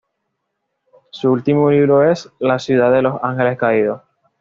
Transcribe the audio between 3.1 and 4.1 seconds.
ángeles caídos".